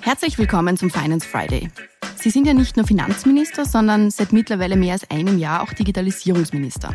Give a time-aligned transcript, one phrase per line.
[0.00, 1.70] Herzlich willkommen zum Finance Friday.
[2.16, 6.94] Sie sind ja nicht nur Finanzminister, sondern seit mittlerweile mehr als einem Jahr auch Digitalisierungsminister.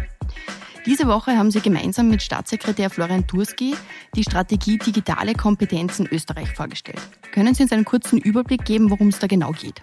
[0.85, 3.75] Diese Woche haben Sie gemeinsam mit Staatssekretär Florian Turski
[4.15, 6.99] die Strategie Digitale Kompetenz in Österreich vorgestellt.
[7.31, 9.81] Können Sie uns einen kurzen Überblick geben, worum es da genau geht?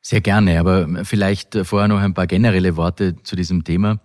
[0.00, 4.00] Sehr gerne, aber vielleicht vorher noch ein paar generelle Worte zu diesem Thema.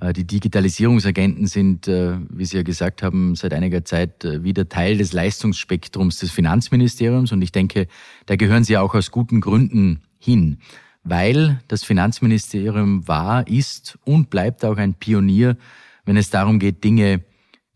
[0.00, 4.68] Äh, die Digitalisierungsagenten sind, äh, wie Sie ja gesagt haben, seit einiger Zeit äh, wieder
[4.68, 7.86] Teil des Leistungsspektrums des Finanzministeriums und ich denke,
[8.26, 10.58] da gehören sie auch aus guten Gründen hin,
[11.04, 15.56] weil das Finanzministerium war, ist und bleibt auch ein Pionier,
[16.04, 17.22] wenn es darum geht, Dinge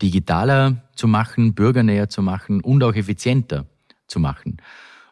[0.03, 3.67] digitaler zu machen, bürgernäher zu machen und auch effizienter
[4.07, 4.59] zu machen.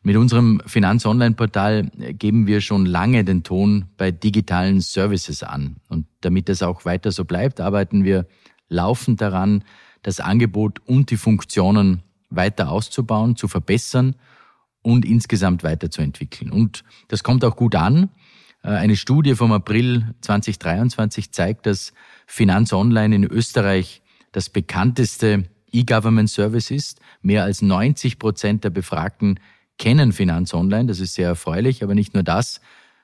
[0.07, 5.77] Mit unserem Finanz-Online-Portal geben wir schon lange den Ton bei digitalen Services an.
[5.89, 8.27] Und damit es auch weiter so bleibt, arbeiten wir
[8.69, 9.65] laufend daran,
[10.03, 14.15] das Angebot und die Funktionen weiter auszubauen, zu verbessern
[14.83, 16.51] und insgesamt weiterzuentwickeln.
[16.51, 18.11] Und das kommt auch gut an.
[18.63, 21.95] Äh, eine Studie vom April 2023 zeigt, dass
[22.27, 24.03] Finanz Online in Österreich
[24.33, 27.01] das bekannteste E-Government Service ist.
[27.23, 29.41] Mehr als 90 Prozent der Befragten
[29.79, 32.61] kennen Finanz Online, das ist sehr erfreulich, aber nicht nur das,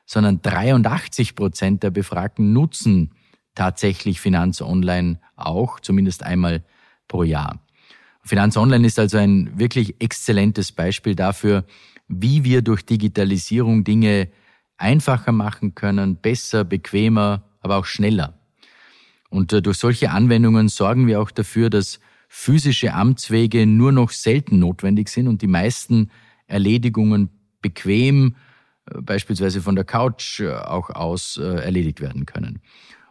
[0.06, 3.12] sondern 83 Prozent der Befragten nutzen
[3.54, 6.64] tatsächlich Finanz Online auch, zumindest einmal
[7.08, 7.60] pro Jahr.
[8.22, 11.64] Finanz Online ist also ein wirklich exzellentes Beispiel dafür,
[12.08, 14.28] wie wir durch Digitalisierung Dinge
[14.76, 18.34] einfacher machen können, besser, bequemer, aber auch schneller.
[19.28, 24.58] Und äh, durch solche Anwendungen sorgen wir auch dafür, dass physische Amtswege nur noch selten
[24.58, 26.10] notwendig sind und die meisten
[26.50, 27.30] Erledigungen
[27.62, 28.36] bequem,
[28.86, 32.60] äh, beispielsweise von der Couch äh, auch aus äh, erledigt werden können.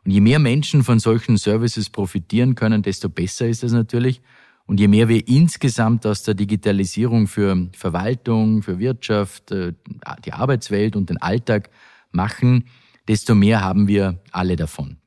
[0.06, 4.22] Und je mehr Menschen von solchen Services profitieren können, desto besser ist es natürlich.
[4.66, 11.10] Und je mehr wir insgesamt aus der Digitalisierung für Verwaltung, für Wirtschaft, die Arbeitswelt und
[11.10, 11.72] den Alltag
[12.12, 12.66] machen,
[13.08, 14.98] desto mehr haben wir alle davon.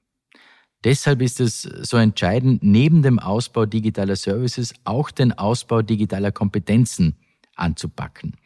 [0.84, 7.16] Deshalb ist es so entscheidend, neben dem Ausbau digitaler Services auch den Ausbau digitaler Kompetenzen
[7.54, 8.36] anzupacken.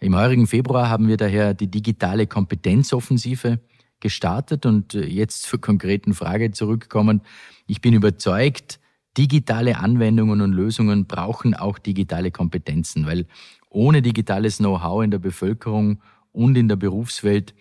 [0.00, 3.60] Im heurigen Februar haben wir daher die digitale Kompetenzoffensive
[4.00, 7.20] gestartet und äh, jetzt zur konkreten Frage zurückkommen.
[7.66, 8.80] Ich bin überzeugt,
[9.16, 13.26] digitale Anwendungen und Lösungen brauchen auch digitale Kompetenzen, weil
[13.68, 16.00] ohne digitales Know-how in der Bevölkerung
[16.32, 17.54] und in der Berufswelt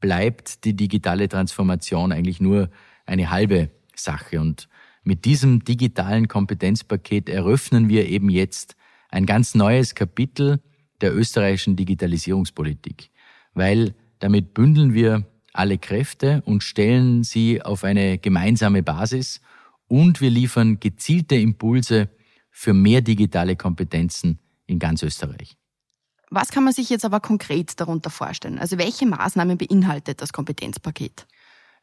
[0.00, 2.70] bleibt die digitale Transformation eigentlich nur
[3.06, 4.40] eine halbe Sache.
[4.40, 4.68] Und
[5.02, 8.76] mit diesem digitalen Kompetenzpaket eröffnen wir eben jetzt
[9.14, 10.60] ein ganz neues Kapitel
[11.00, 13.10] der österreichischen Digitalisierungspolitik,
[13.54, 19.40] weil damit bündeln wir alle Kräfte und stellen sie auf eine gemeinsame Basis
[19.86, 22.10] und wir liefern gezielte Impulse
[22.50, 25.56] für mehr digitale Kompetenzen in ganz Österreich.
[26.30, 28.58] Was kann man sich jetzt aber konkret darunter vorstellen?
[28.58, 31.26] Also welche Maßnahmen beinhaltet das Kompetenzpaket?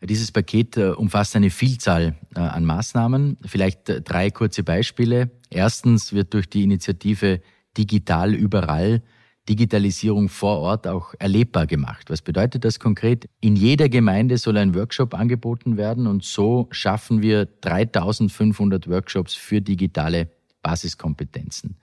[0.04, 3.38] Dieses Paket äh, umfasst eine Vielzahl äh, an Maßnahmen.
[3.46, 5.30] Vielleicht äh, drei kurze Beispiele.
[5.50, 7.42] Erstens wird durch die Initiative
[7.78, 9.04] Digital überall
[9.48, 12.10] Digitalisierung vor Ort auch erlebbar gemacht.
[12.10, 13.28] Was bedeutet das konkret?
[13.42, 19.62] In jeder Gemeinde soll ein Workshop angeboten werden und so schaffen wir 3500 Workshops für
[19.62, 20.30] digitale
[20.62, 21.78] Basiskompetenzen.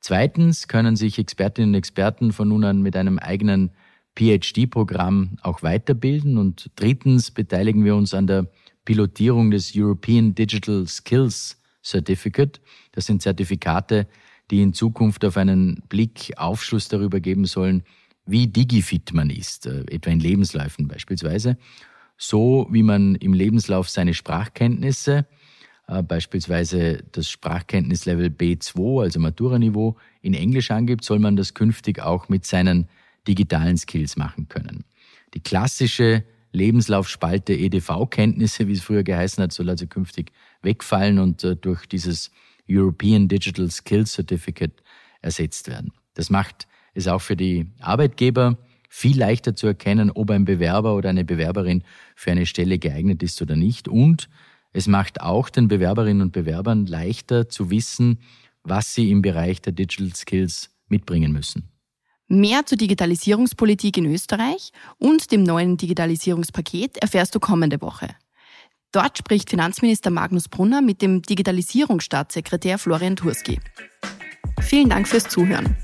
[0.00, 3.70] Zweitens können sich Expertinnen und Experten von nun an mit einem eigenen
[4.16, 6.38] PhD-Programm auch weiterbilden.
[6.38, 8.46] Und drittens beteiligen wir uns an der
[8.84, 12.60] Pilotierung des European Digital Skills Certificate.
[12.92, 14.08] Das sind Zertifikate,
[14.50, 17.84] die in Zukunft auf einen Blick Aufschluss darüber geben sollen,
[18.26, 21.56] wie digifit man ist, äh, etwa in Lebensläufen beispielsweise.
[22.16, 25.26] So wie man im Lebenslauf seine Sprachkenntnisse,
[25.86, 32.28] äh, beispielsweise das Sprachkenntnislevel B2, also Matura-Niveau, in Englisch angibt, soll man das künftig auch
[32.28, 32.88] mit seinen
[33.26, 34.84] digitalen Skills machen können.
[35.34, 40.32] Die klassische Lebenslaufspalte EDV-Kenntnisse, wie es früher geheißen hat, soll also künftig
[40.62, 42.30] wegfallen und äh, durch dieses
[42.68, 44.82] European Digital Skills Certificate
[45.20, 45.92] ersetzt werden.
[46.14, 48.58] Das macht es auch für die Arbeitgeber
[48.88, 51.82] viel leichter zu erkennen, ob ein Bewerber oder eine Bewerberin
[52.14, 53.88] für eine Stelle geeignet ist oder nicht.
[53.88, 54.28] Und
[54.72, 58.20] es macht auch den Bewerberinnen und Bewerbern leichter zu wissen,
[58.62, 61.68] was sie im Bereich der Digital Skills mitbringen müssen.
[62.28, 68.08] Mehr zur Digitalisierungspolitik in Österreich und dem neuen Digitalisierungspaket erfährst du kommende Woche.
[68.90, 73.60] Dort spricht Finanzminister Magnus Brunner mit dem Digitalisierungsstaatssekretär Florian Turski.
[74.60, 75.76] Vielen Dank fürs Zuhören.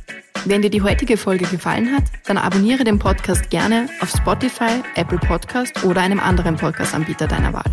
[0.45, 5.19] Wenn dir die heutige Folge gefallen hat, dann abonniere den Podcast gerne auf Spotify, Apple
[5.19, 7.71] Podcast oder einem anderen Podcast-Anbieter deiner Wahl.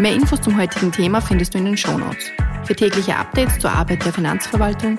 [0.00, 2.32] Mehr Infos zum heutigen Thema findest du in den Show Notes.
[2.64, 4.98] Für tägliche Updates zur Arbeit der Finanzverwaltung